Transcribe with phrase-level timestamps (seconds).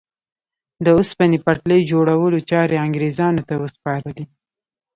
[0.83, 4.23] د اوسپنې پټلۍ جوړولو چارې انګرېزانو ته وسپارلې.